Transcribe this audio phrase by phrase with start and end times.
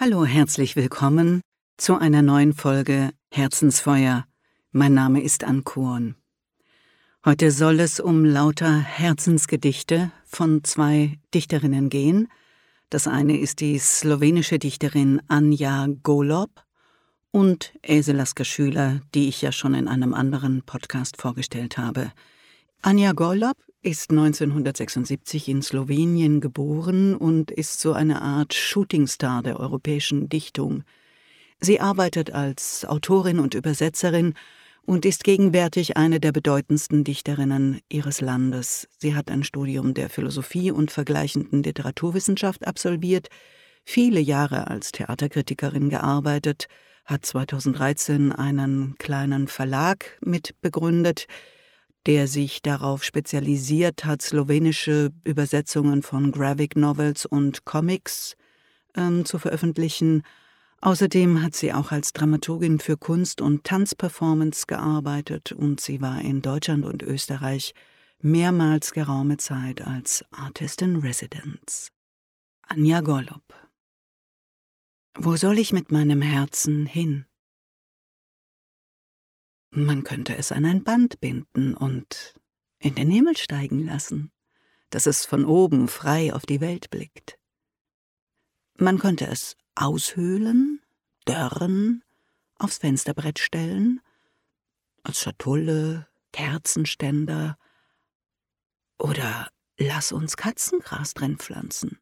[0.00, 1.40] Hallo, herzlich willkommen
[1.76, 4.26] zu einer neuen Folge Herzensfeuer.
[4.70, 6.14] Mein Name ist Ankorn.
[7.24, 12.28] Heute soll es um lauter Herzensgedichte von zwei Dichterinnen gehen.
[12.90, 16.62] Das eine ist die slowenische Dichterin Anja Golob
[17.32, 22.12] und Else Lasker Schüler, die ich ja schon in einem anderen Podcast vorgestellt habe.
[22.80, 30.28] Anja Golob ist 1976 in Slowenien geboren und ist so eine Art Shootingstar der europäischen
[30.28, 30.84] Dichtung.
[31.60, 34.34] Sie arbeitet als Autorin und Übersetzerin
[34.86, 38.86] und ist gegenwärtig eine der bedeutendsten Dichterinnen ihres Landes.
[38.98, 43.28] Sie hat ein Studium der Philosophie und vergleichenden Literaturwissenschaft absolviert,
[43.84, 46.68] viele Jahre als Theaterkritikerin gearbeitet,
[47.04, 51.26] hat 2013 einen kleinen Verlag mitbegründet,
[52.06, 58.36] der sich darauf spezialisiert hat, slowenische Übersetzungen von Graphic Novels und Comics
[58.96, 60.22] ähm, zu veröffentlichen.
[60.80, 66.40] Außerdem hat sie auch als Dramaturgin für Kunst- und Tanzperformance gearbeitet und sie war in
[66.40, 67.74] Deutschland und Österreich
[68.20, 71.90] mehrmals geraume Zeit als Artist in Residence.
[72.62, 73.42] Anja Golub
[75.16, 77.27] Wo soll ich mit meinem Herzen hin?
[79.84, 82.34] Man könnte es an ein Band binden und
[82.80, 84.32] in den Himmel steigen lassen,
[84.90, 87.38] dass es von oben frei auf die Welt blickt.
[88.76, 90.82] Man könnte es aushöhlen,
[91.26, 92.02] dörren,
[92.56, 94.00] aufs Fensterbrett stellen,
[95.04, 97.56] als Schatulle, Kerzenständer
[98.98, 102.00] oder lass uns Katzengras drin pflanzen.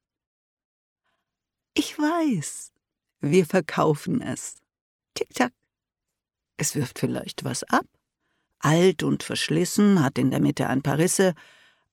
[1.75, 2.73] Ich weiß,
[3.21, 4.57] wir verkaufen es.
[5.13, 5.53] Tick-Tack,
[6.57, 7.87] es wirft vielleicht was ab.
[8.59, 11.35] Alt und verschlissen, hat in der Mitte ein paar Risse,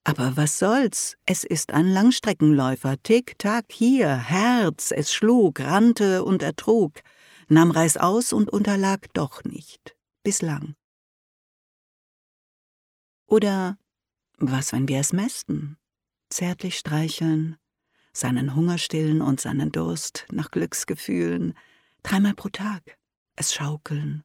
[0.04, 1.16] aber was soll's?
[1.26, 3.02] Es ist ein Langstreckenläufer.
[3.04, 7.02] Tick, tack, hier, Herz, es schlug, rannte und ertrug,
[7.48, 9.96] nahm Reis aus und unterlag doch nicht.
[10.24, 10.76] Bislang.
[13.28, 13.78] Oder
[14.38, 15.78] was, wenn wir es mästen?
[16.30, 17.58] Zärtlich streicheln,
[18.12, 21.54] seinen Hunger stillen und seinen Durst nach Glücksgefühlen,
[22.02, 22.98] dreimal pro Tag,
[23.36, 24.24] es schaukeln,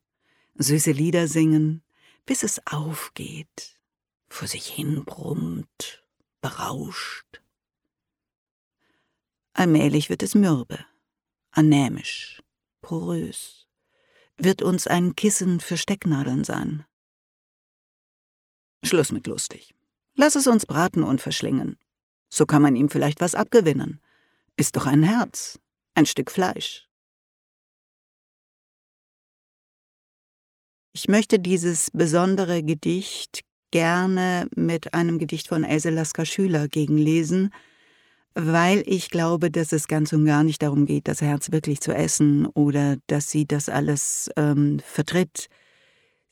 [0.59, 1.83] süße Lieder singen,
[2.27, 3.79] bis es aufgeht,
[4.29, 6.05] vor sich hin brummt,
[6.41, 7.41] berauscht.
[9.55, 10.85] Allmählich wird es mürbe,
[11.53, 12.43] anämisch,
[12.83, 13.67] porös,
[14.37, 16.85] wird uns ein Kissen für Stecknadeln sein.
[18.85, 19.75] Schluss mit lustig.
[20.15, 21.79] Lass es uns braten und verschlingen.
[22.29, 24.01] So kann man ihm vielleicht was abgewinnen.
[24.57, 25.59] Ist doch ein Herz,
[25.95, 26.88] ein Stück Fleisch.
[31.01, 37.51] Ich möchte dieses besondere Gedicht gerne mit einem Gedicht von Else Lasker Schüler gegenlesen,
[38.35, 41.93] weil ich glaube, dass es ganz und gar nicht darum geht, das Herz wirklich zu
[41.93, 45.47] essen oder dass sie das alles ähm, vertritt.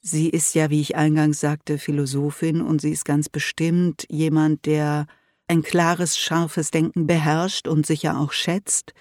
[0.00, 5.06] Sie ist ja, wie ich eingangs sagte, Philosophin und sie ist ganz bestimmt jemand, der
[5.46, 8.94] ein klares, scharfes Denken beherrscht und sicher auch schätzt,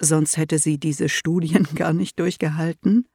[0.00, 3.08] sonst hätte sie diese Studien gar nicht durchgehalten.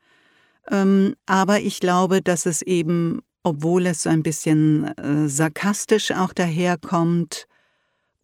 [0.71, 6.33] Ähm, aber ich glaube, dass es eben, obwohl es so ein bisschen äh, sarkastisch auch
[6.33, 7.47] daherkommt,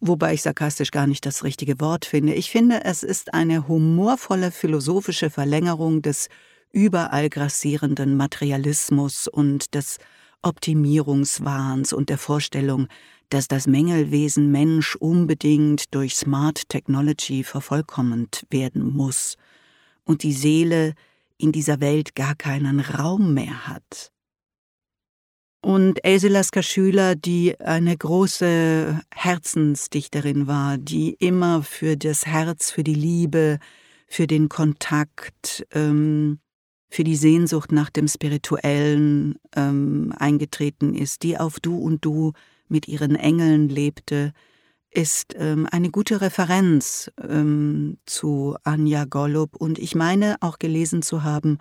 [0.00, 4.50] wobei ich sarkastisch gar nicht das richtige Wort finde, ich finde, es ist eine humorvolle
[4.50, 6.28] philosophische Verlängerung des
[6.72, 9.98] überall grassierenden Materialismus und des
[10.42, 12.88] Optimierungswahns und der Vorstellung,
[13.30, 19.36] dass das Mängelwesen Mensch unbedingt durch Smart Technology vervollkommend werden muss.
[20.04, 20.94] Und die Seele
[21.44, 24.10] in dieser Welt gar keinen Raum mehr hat.
[25.60, 32.84] Und Else Lasker Schüler, die eine große Herzensdichterin war, die immer für das Herz, für
[32.84, 33.58] die Liebe,
[34.06, 36.40] für den Kontakt, ähm,
[36.90, 42.32] für die Sehnsucht nach dem Spirituellen ähm, eingetreten ist, die auf Du und Du
[42.68, 44.32] mit ihren Engeln lebte,
[44.94, 51.24] ist ähm, eine gute Referenz ähm, zu Anja Golub und ich meine auch gelesen zu
[51.24, 51.58] haben,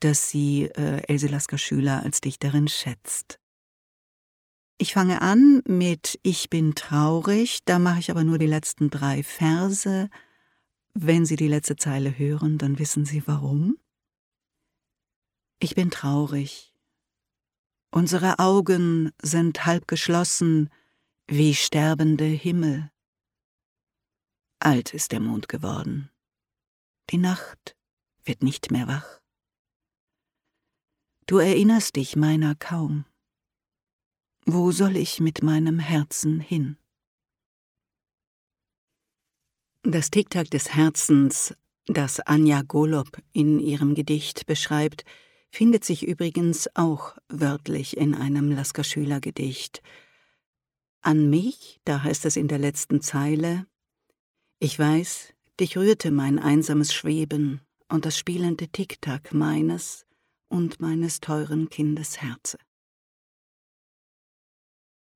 [0.00, 3.38] dass sie äh, Else Lasker Schüler als Dichterin schätzt.
[4.78, 9.22] Ich fange an mit Ich bin traurig, da mache ich aber nur die letzten drei
[9.22, 10.08] Verse.
[10.94, 13.78] Wenn Sie die letzte Zeile hören, dann wissen Sie warum.
[15.60, 16.74] Ich bin traurig.
[17.92, 20.68] Unsere Augen sind halb geschlossen,
[21.34, 22.90] wie sterbende Himmel.
[24.58, 26.10] Alt ist der Mond geworden.
[27.08, 27.74] Die Nacht
[28.22, 29.22] wird nicht mehr wach.
[31.26, 33.06] Du erinnerst dich meiner kaum.
[34.44, 36.76] Wo soll ich mit meinem Herzen hin?
[39.84, 41.54] Das Ticktack des Herzens
[41.86, 45.06] Das Anja Golob in ihrem Gedicht beschreibt,
[45.50, 49.82] findet sich übrigens auch wörtlich in einem Lasker Schüler Gedicht.
[51.02, 53.66] An mich, da heißt es in der letzten Zeile,
[54.60, 60.06] ich weiß, dich rührte mein einsames Schweben und das spielende Ticktack meines
[60.48, 62.58] und meines teuren Kindes Herze.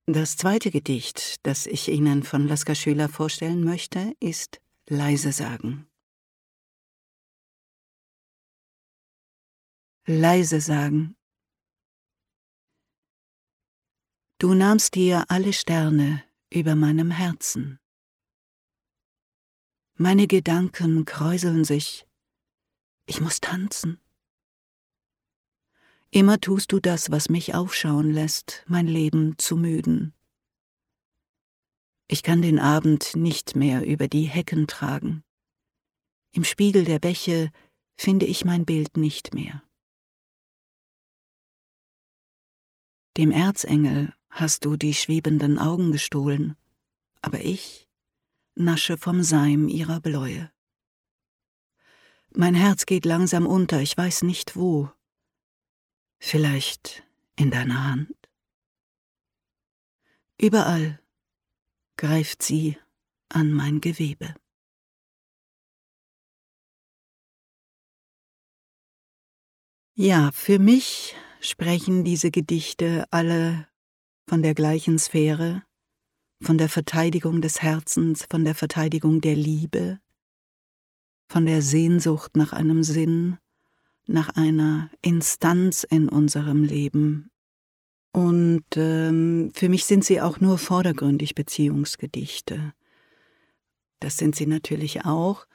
[0.05, 5.87] Das zweite Gedicht, das ich Ihnen von Lasker Schüler vorstellen möchte, ist Leise sagen.
[10.05, 11.15] Leise sagen.
[14.39, 16.23] Du nahmst dir alle Sterne
[16.53, 17.79] über meinem Herzen.
[19.95, 22.05] Meine Gedanken kräuseln sich.
[23.07, 23.99] Ich muss tanzen.
[26.11, 30.13] Immer tust du das, was mich aufschauen lässt, mein Leben zu müden.
[32.07, 35.23] Ich kann den Abend nicht mehr über die Hecken tragen.
[36.31, 37.51] Im Spiegel der Bäche
[37.95, 39.63] finde ich mein Bild nicht mehr.
[43.17, 46.55] Dem Erzengel hast du die schwebenden Augen gestohlen,
[47.21, 47.87] aber ich
[48.55, 50.51] nasche vom Seim ihrer Bläue.
[52.31, 54.91] Mein Herz geht langsam unter, ich weiß nicht wo.
[56.19, 57.03] Vielleicht
[57.35, 58.15] in deiner Hand?
[60.39, 60.99] Überall
[61.95, 62.77] greift sie
[63.29, 64.35] an mein Gewebe.
[69.95, 73.67] Ja, für mich sprechen diese Gedichte alle
[74.27, 75.63] von der gleichen Sphäre,
[76.41, 79.99] von der Verteidigung des Herzens, von der Verteidigung der Liebe,
[81.29, 83.37] von der Sehnsucht nach einem Sinn,
[84.05, 87.29] nach einer Instanz in unserem Leben.
[88.13, 92.73] Und ähm, für mich sind sie auch nur vordergründig Beziehungsgedichte.
[93.99, 95.45] Das sind sie natürlich auch,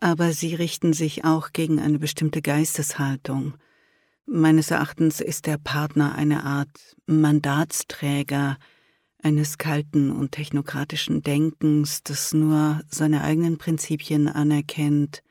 [0.00, 3.54] aber sie richten sich auch gegen eine bestimmte Geisteshaltung.
[4.26, 8.58] Meines Erachtens ist der Partner eine Art Mandatsträger,
[9.22, 15.22] eines kalten und technokratischen Denkens, das nur seine eigenen Prinzipien anerkennt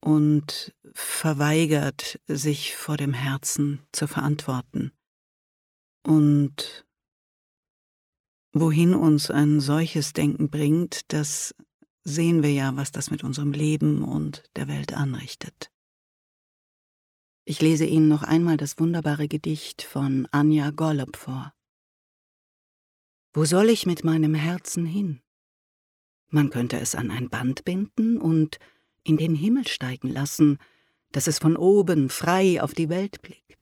[0.00, 4.92] und verweigert, sich vor dem Herzen zu verantworten.
[6.06, 6.84] Und
[8.52, 11.54] wohin uns ein solches Denken bringt, das
[12.04, 15.70] sehen wir ja, was das mit unserem Leben und der Welt anrichtet.
[17.46, 21.52] Ich lese Ihnen noch einmal das wunderbare Gedicht von Anja Gollop vor.
[23.34, 25.20] Wo soll ich mit meinem Herzen hin?
[26.28, 28.58] Man könnte es an ein Band binden und
[29.02, 30.58] in den Himmel steigen lassen,
[31.12, 33.58] dass es von oben frei auf die Welt blickt.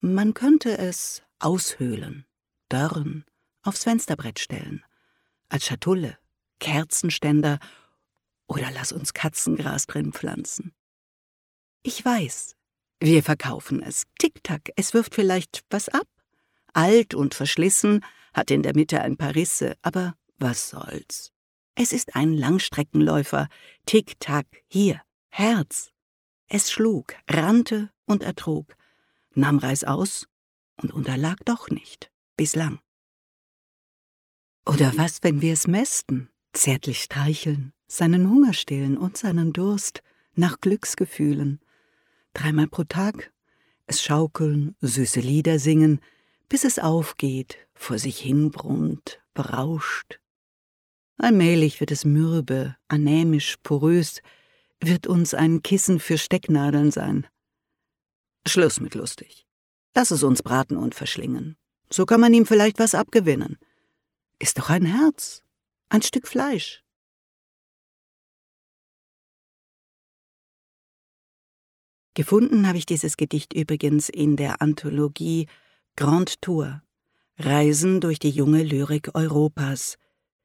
[0.00, 2.24] Man könnte es aushöhlen,
[2.70, 3.26] dörren,
[3.62, 4.82] aufs Fensterbrett stellen,
[5.50, 6.16] als Schatulle,
[6.58, 7.58] Kerzenständer
[8.46, 10.74] oder lass uns Katzengras drin pflanzen.
[11.86, 12.56] Ich weiß,
[13.00, 14.04] wir verkaufen es.
[14.18, 16.08] Tick-Tack, es wirft vielleicht was ab,
[16.72, 18.02] alt und verschlissen,
[18.32, 21.30] hat in der Mitte ein paar Risse, aber was soll's?
[21.74, 23.48] Es ist ein Langstreckenläufer.
[23.84, 25.90] Tick-Tack, hier, Herz.
[26.48, 28.74] Es schlug, rannte und ertrug,
[29.34, 30.26] nahm Reißaus
[30.80, 32.80] und unterlag doch nicht, bislang.
[34.64, 40.02] Oder was, wenn wir es mästen, zärtlich streicheln, seinen Hunger stillen und seinen Durst
[40.34, 41.60] nach Glücksgefühlen.
[42.34, 43.32] Dreimal pro Tag
[43.86, 46.00] es schaukeln, süße Lieder singen,
[46.48, 50.20] bis es aufgeht, vor sich hin brummt, berauscht.
[51.18, 54.20] Allmählich wird es mürbe, anämisch, porös,
[54.80, 57.26] wird uns ein Kissen für Stecknadeln sein.
[58.46, 59.46] Schluss mit lustig.
[59.94, 61.56] Lass es uns braten und verschlingen.
[61.90, 63.58] So kann man ihm vielleicht was abgewinnen.
[64.38, 65.42] Ist doch ein Herz,
[65.88, 66.83] ein Stück Fleisch.
[72.14, 75.46] Gefunden habe ich dieses Gedicht übrigens in der Anthologie
[75.96, 76.82] Grand Tour
[77.38, 79.96] Reisen durch die junge Lyrik Europas,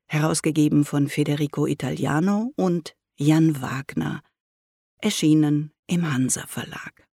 [0.07, 4.23] herausgegeben von Federico Italiano und Jan Wagner,
[4.97, 7.07] erschienen im Hansa Verlag.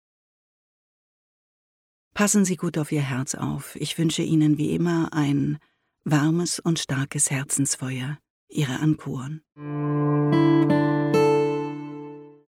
[2.14, 3.76] Passen Sie gut auf Ihr Herz auf.
[3.76, 5.58] Ich wünsche Ihnen wie immer ein
[6.04, 8.18] warmes und starkes Herzensfeuer.
[8.48, 9.42] Ihre Ankuren.